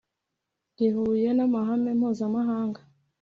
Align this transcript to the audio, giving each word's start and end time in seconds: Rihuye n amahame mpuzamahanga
Rihuye 0.77 1.29
n 1.33 1.39
amahame 1.45 1.91
mpuzamahanga 1.99 2.79